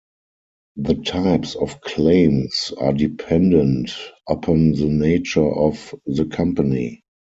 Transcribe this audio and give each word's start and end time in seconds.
The 0.77 0.95
types 0.95 1.53
of 1.53 1.79
claims 1.81 2.73
are 2.79 2.91
dependent 2.91 3.91
upon 4.27 4.71
the 4.71 4.89
nature 4.89 5.47
of 5.47 5.93
the 6.07 6.25
company. 6.25 7.03